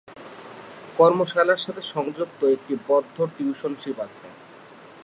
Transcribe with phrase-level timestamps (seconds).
[0.97, 4.27] কর্মশালার সাথে সংযুক্ত একটি বদ্ধ টাউনশিপ আছে।